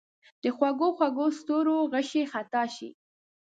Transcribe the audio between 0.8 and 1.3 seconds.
خوږو